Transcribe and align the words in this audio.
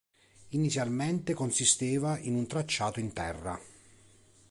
Inizialmente 0.55 1.35
consisteva 1.35 2.17
in 2.17 2.33
una 2.33 2.45
tracciato 2.47 2.99
in 2.99 3.13
terra. 3.13 3.61